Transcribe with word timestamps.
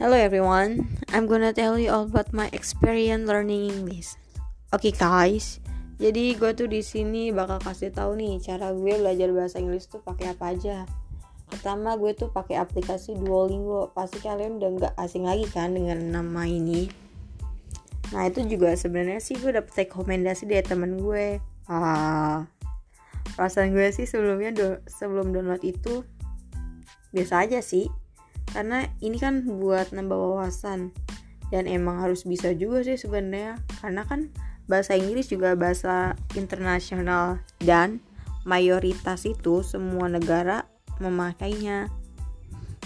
Hello 0.00 0.16
everyone, 0.16 0.88
I'm 1.12 1.28
gonna 1.28 1.52
tell 1.52 1.76
you 1.76 1.92
all 1.92 2.08
about 2.08 2.32
my 2.32 2.48
experience 2.56 3.28
learning 3.28 3.68
English. 3.68 4.16
Oke 4.72 4.88
okay, 4.88 4.92
guys, 4.96 5.60
jadi 6.00 6.40
gue 6.40 6.56
tuh 6.56 6.72
di 6.72 6.80
sini 6.80 7.28
bakal 7.36 7.60
kasih 7.60 7.92
tahu 7.92 8.16
nih 8.16 8.40
cara 8.40 8.72
gue 8.72 8.96
belajar 8.96 9.28
bahasa 9.28 9.60
Inggris 9.60 9.92
tuh 9.92 10.00
pakai 10.00 10.32
apa 10.32 10.56
aja. 10.56 10.88
Pertama 11.52 12.00
gue 12.00 12.16
tuh 12.16 12.32
pakai 12.32 12.56
aplikasi 12.56 13.12
Duolingo. 13.12 13.92
Pasti 13.92 14.24
kalian 14.24 14.56
udah 14.56 14.70
nggak 14.72 14.94
asing 14.96 15.28
lagi 15.28 15.44
kan 15.52 15.76
dengan 15.76 16.00
nama 16.00 16.48
ini. 16.48 16.88
Nah 18.16 18.24
itu 18.24 18.40
juga 18.48 18.72
sebenarnya 18.72 19.20
sih 19.20 19.36
gue 19.36 19.52
dapet 19.52 19.84
rekomendasi 19.84 20.48
dari 20.48 20.64
temen 20.64 20.96
gue. 20.96 21.44
Ah, 21.68 22.48
perasaan 23.36 23.76
gue 23.76 23.92
sih 23.92 24.08
sebelumnya 24.08 24.48
do 24.56 24.80
sebelum 24.88 25.36
download 25.36 25.60
itu 25.60 26.08
biasa 27.12 27.44
aja 27.44 27.60
sih 27.60 27.99
karena 28.50 28.86
ini 28.98 29.16
kan 29.18 29.46
buat 29.46 29.94
nambah 29.94 30.16
wawasan. 30.16 30.90
Dan 31.50 31.66
emang 31.66 31.98
harus 31.98 32.22
bisa 32.22 32.54
juga 32.54 32.86
sih 32.86 32.94
sebenarnya. 32.94 33.58
Karena 33.82 34.06
kan 34.06 34.30
bahasa 34.70 34.94
Inggris 34.94 35.30
juga 35.30 35.58
bahasa 35.58 36.14
internasional. 36.38 37.42
Dan 37.58 38.02
mayoritas 38.46 39.26
itu 39.26 39.66
semua 39.66 40.06
negara 40.06 40.66
memakainya. 41.02 41.90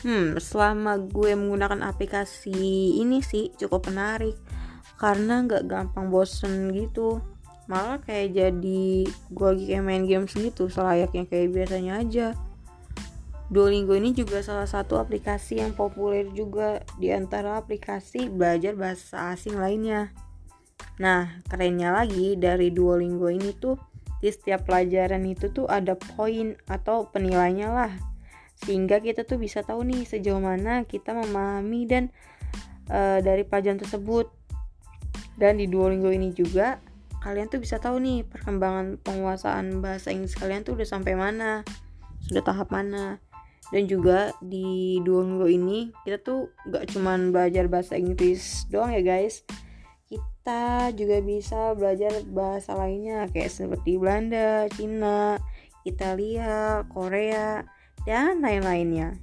Hmm 0.00 0.40
selama 0.40 0.96
gue 0.96 1.36
menggunakan 1.36 1.84
aplikasi 1.84 3.00
ini 3.00 3.24
sih 3.24 3.52
cukup 3.56 3.88
menarik. 3.88 4.36
Karena 5.00 5.44
nggak 5.44 5.68
gampang 5.68 6.12
bosen 6.12 6.72
gitu. 6.76 7.20
Malah 7.68 8.02
kayak 8.04 8.36
jadi 8.36 8.84
gue 9.08 9.48
lagi 9.48 9.64
kayak 9.72 9.84
main 9.84 10.04
games 10.04 10.36
gitu 10.36 10.68
selayaknya 10.68 11.24
kayak 11.30 11.54
biasanya 11.54 12.02
aja 12.02 12.28
Duolingo 13.50 13.98
ini 13.98 14.14
juga 14.14 14.46
salah 14.46 14.70
satu 14.70 15.02
aplikasi 15.02 15.58
yang 15.58 15.74
populer 15.74 16.30
juga 16.30 16.86
di 17.02 17.10
antara 17.10 17.58
aplikasi 17.58 18.30
belajar 18.30 18.78
bahasa 18.78 19.34
asing 19.34 19.58
lainnya. 19.58 20.14
Nah, 21.02 21.42
kerennya 21.50 21.90
lagi 21.90 22.38
dari 22.38 22.70
Duolingo 22.70 23.26
ini 23.26 23.50
tuh 23.58 23.74
di 24.22 24.30
setiap 24.30 24.70
pelajaran 24.70 25.26
itu 25.26 25.50
tuh 25.50 25.66
ada 25.66 25.98
poin 25.98 26.54
atau 26.70 27.10
penilainya 27.10 27.74
lah. 27.74 27.92
Sehingga 28.54 29.02
kita 29.02 29.26
tuh 29.26 29.42
bisa 29.42 29.66
tahu 29.66 29.82
nih 29.82 30.06
sejauh 30.06 30.38
mana 30.38 30.86
kita 30.86 31.10
memahami 31.10 31.90
dan 31.90 32.14
uh, 32.86 33.18
dari 33.18 33.42
pelajaran 33.42 33.82
tersebut. 33.82 34.30
Dan 35.34 35.58
di 35.58 35.66
Duolingo 35.66 36.14
ini 36.14 36.30
juga 36.30 36.78
kalian 37.26 37.50
tuh 37.50 37.58
bisa 37.58 37.82
tahu 37.82 37.98
nih 37.98 38.22
perkembangan 38.30 39.02
penguasaan 39.02 39.82
bahasa 39.82 40.14
Inggris 40.14 40.38
kalian 40.38 40.62
tuh 40.62 40.78
udah 40.78 40.86
sampai 40.86 41.18
mana, 41.18 41.66
sudah 42.22 42.46
tahap 42.46 42.70
mana 42.70 43.18
dan 43.68 43.84
juga 43.84 44.32
di 44.40 44.98
Duolingo 45.04 45.46
ini 45.46 45.92
kita 46.02 46.18
tuh 46.24 46.50
gak 46.72 46.90
cuman 46.96 47.30
belajar 47.30 47.68
bahasa 47.68 47.94
Inggris 48.00 48.64
doang 48.72 48.90
ya 48.90 49.04
guys 49.04 49.44
kita 50.10 50.90
juga 50.96 51.22
bisa 51.22 51.76
belajar 51.76 52.10
bahasa 52.26 52.74
lainnya 52.74 53.30
kayak 53.30 53.52
seperti 53.52 54.00
Belanda, 54.00 54.66
Cina, 54.74 55.38
Italia, 55.86 56.82
Korea 56.90 57.62
dan 58.08 58.42
lain-lainnya. 58.42 59.14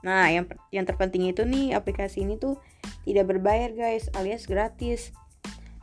Nah, 0.00 0.32
yang 0.32 0.48
yang 0.72 0.88
terpenting 0.88 1.28
itu 1.28 1.44
nih 1.44 1.76
aplikasi 1.76 2.24
ini 2.24 2.40
tuh 2.40 2.56
tidak 3.04 3.28
berbayar 3.28 3.74
guys, 3.76 4.08
alias 4.16 4.48
gratis. 4.48 5.12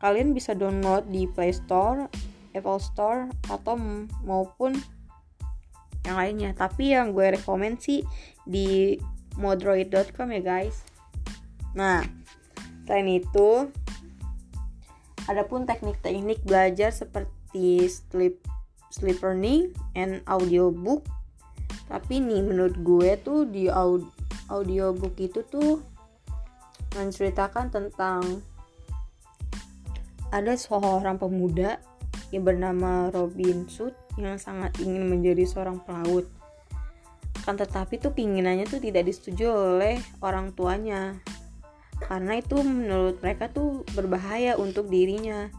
Kalian 0.00 0.32
bisa 0.32 0.56
download 0.56 1.10
di 1.10 1.28
Play 1.28 1.52
Store, 1.52 2.08
Apple 2.56 2.80
Store 2.80 3.28
atau 3.50 3.76
maupun 4.24 4.78
yang 6.08 6.16
lainnya. 6.16 6.50
Tapi 6.56 6.96
yang 6.96 7.12
gue 7.12 7.36
rekomend 7.36 7.78
sih 7.84 8.00
di 8.48 8.96
modroid.com 9.36 10.28
ya 10.32 10.42
guys. 10.42 10.82
Nah 11.76 12.00
selain 12.88 13.20
itu 13.20 13.68
adapun 15.28 15.68
teknik-teknik 15.68 16.40
belajar 16.48 16.88
seperti 16.88 17.84
sleep 17.84 18.40
sleep 18.88 19.20
learning 19.20 19.76
and 19.92 20.24
audiobook. 20.24 21.04
Tapi 21.92 22.24
nih 22.24 22.40
menurut 22.40 22.76
gue 22.80 23.10
tuh 23.20 23.44
di 23.44 23.68
audiobook 24.48 25.14
itu 25.20 25.44
tuh 25.44 25.84
menceritakan 26.96 27.68
tentang 27.68 28.40
ada 30.28 30.52
seorang 30.56 31.16
pemuda 31.16 31.80
yang 32.34 32.44
bernama 32.44 33.08
Robin 33.14 33.64
Hood 33.68 33.96
yang 34.18 34.36
sangat 34.36 34.76
ingin 34.82 35.08
menjadi 35.08 35.46
seorang 35.46 35.80
pelaut. 35.82 36.28
Akan 37.44 37.56
tetapi 37.56 37.96
tuh 38.02 38.12
keinginannya 38.12 38.68
tuh 38.68 38.82
tidak 38.82 39.08
disetujui 39.08 39.48
oleh 39.48 39.96
orang 40.20 40.52
tuanya. 40.52 41.16
Karena 41.98 42.38
itu 42.38 42.60
menurut 42.60 43.18
mereka 43.24 43.50
tuh 43.50 43.82
berbahaya 43.94 44.54
untuk 44.60 44.90
dirinya. 44.90 45.50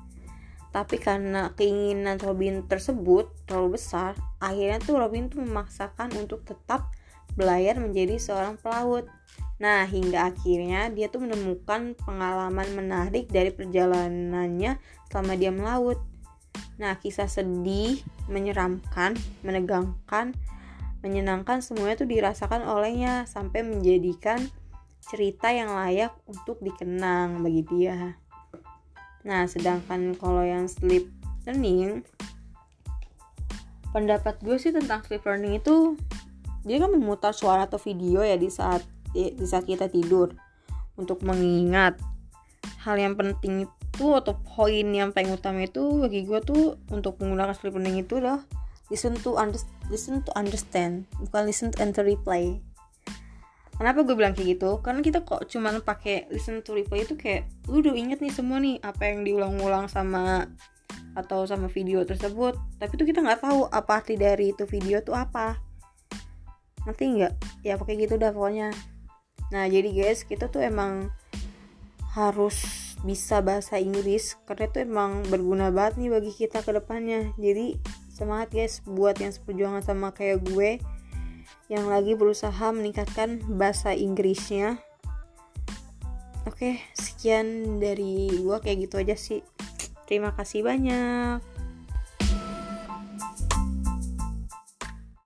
Tapi 0.69 1.01
karena 1.01 1.49
keinginan 1.57 2.21
Robin 2.21 2.61
tersebut 2.69 3.33
terlalu 3.49 3.81
besar, 3.81 4.13
akhirnya 4.37 4.77
tuh 4.77 5.01
Robin 5.01 5.25
tuh 5.25 5.41
memaksakan 5.41 6.13
untuk 6.13 6.45
tetap 6.45 6.93
belayar 7.33 7.81
menjadi 7.81 8.21
seorang 8.21 8.61
pelaut. 8.61 9.09
Nah, 9.59 9.83
hingga 9.83 10.29
akhirnya 10.29 10.87
dia 10.93 11.11
tuh 11.11 11.25
menemukan 11.25 11.97
pengalaman 12.05 12.69
menarik 12.77 13.27
dari 13.27 13.49
perjalanannya 13.49 14.77
selama 15.09 15.33
dia 15.35 15.51
melaut. 15.51 15.99
Nah, 16.79 16.95
kisah 16.95 17.27
sedih, 17.27 17.99
menyeramkan, 18.31 19.19
menegangkan, 19.43 20.31
menyenangkan 21.03 21.59
semuanya 21.59 21.99
itu 21.99 22.07
dirasakan 22.07 22.63
olehnya 22.63 23.27
sampai 23.27 23.67
menjadikan 23.67 24.39
cerita 25.03 25.51
yang 25.51 25.75
layak 25.75 26.15
untuk 26.23 26.59
dikenang 26.63 27.43
bagi 27.43 27.67
dia. 27.67 28.15
Nah, 29.27 29.43
sedangkan 29.43 30.15
kalau 30.15 30.43
yang 30.47 30.71
sleep 30.71 31.11
learning 31.43 32.07
pendapat 33.89 34.37
gue 34.45 34.55
sih 34.61 34.69
tentang 34.69 35.01
sleep 35.01 35.25
learning 35.25 35.59
itu 35.59 35.97
dia 36.61 36.77
kan 36.77 36.93
memutar 36.93 37.33
suara 37.33 37.65
atau 37.65 37.81
video 37.81 38.21
ya 38.21 38.37
di 38.37 38.47
saat 38.51 38.85
di 39.09 39.45
saat 39.49 39.65
kita 39.65 39.89
tidur 39.89 40.29
untuk 40.93 41.25
mengingat 41.25 41.97
hal 42.79 42.95
yang 42.95 43.13
penting 43.19 43.67
itu 43.67 44.05
atau 44.15 44.39
poin 44.43 44.87
yang 44.87 45.11
paling 45.11 45.35
utama 45.35 45.67
itu 45.67 45.83
bagi 45.99 46.23
gue 46.23 46.39
tuh 46.39 46.79
untuk 46.89 47.19
menggunakan 47.19 47.51
sleep 47.51 47.75
learning 47.75 48.07
itu 48.07 48.23
loh 48.23 48.39
listen 48.89 49.13
to 49.19 49.37
under, 49.37 49.61
listen 49.87 50.25
to 50.25 50.31
understand 50.33 51.05
bukan 51.21 51.45
listen 51.45 51.69
to 51.69 51.77
enter 51.79 52.01
reply. 52.01 52.57
Kenapa 53.79 54.03
gue 54.03 54.11
bilang 54.11 54.35
kayak 54.35 54.59
gitu? 54.59 54.83
Karena 54.83 54.99
kita 54.99 55.23
kok 55.23 55.47
cuman 55.47 55.79
pakai 55.79 56.27
listen 56.35 56.59
to 56.59 56.75
reply 56.75 57.07
itu 57.07 57.15
kayak 57.15 57.47
lu 57.71 57.79
udah 57.79 57.95
inget 57.95 58.19
nih 58.19 58.33
semua 58.33 58.59
nih 58.59 58.75
apa 58.83 59.07
yang 59.07 59.23
diulang-ulang 59.23 59.87
sama 59.87 60.51
atau 61.15 61.47
sama 61.47 61.71
video 61.71 62.03
tersebut? 62.03 62.59
Tapi 62.75 62.93
tuh 62.99 63.07
kita 63.07 63.23
nggak 63.23 63.39
tahu 63.39 63.71
apa 63.71 64.03
arti 64.03 64.19
dari 64.19 64.51
itu 64.51 64.67
video 64.67 64.99
tuh 64.99 65.15
apa. 65.15 65.55
Nanti 66.83 67.07
nggak? 67.07 67.63
Ya 67.63 67.79
pakai 67.79 67.95
gitu 68.03 68.19
dah 68.19 68.35
pokoknya. 68.35 68.75
Nah 69.55 69.63
jadi 69.71 69.87
guys 69.95 70.27
kita 70.27 70.51
tuh 70.51 70.59
emang 70.59 71.07
harus 72.13 72.57
bisa 73.05 73.39
bahasa 73.39 73.79
Inggris 73.79 74.35
karena 74.43 74.65
itu 74.67 74.77
emang 74.83 75.23
berguna 75.29 75.71
banget 75.71 76.01
nih 76.01 76.09
bagi 76.11 76.31
kita 76.33 76.65
ke 76.65 76.71
depannya. 76.75 77.31
Jadi 77.37 77.79
semangat 78.11 78.51
guys 78.51 78.81
buat 78.83 79.15
yang 79.21 79.31
seperjuangan 79.31 79.83
sama 79.85 80.11
kayak 80.11 80.43
gue 80.43 80.81
yang 81.69 81.85
lagi 81.85 82.17
berusaha 82.17 82.73
meningkatkan 82.73 83.39
bahasa 83.45 83.93
Inggrisnya. 83.93 84.81
Oke 86.49 86.81
sekian 86.97 87.77
dari 87.77 88.31
gue 88.41 88.57
kayak 88.57 88.89
gitu 88.89 88.95
aja 88.99 89.15
sih. 89.15 89.45
Terima 90.09 90.33
kasih 90.33 90.65
banyak 90.65 91.58